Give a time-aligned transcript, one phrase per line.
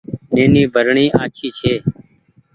[0.33, 1.73] نيني برني آڇي ڇي۔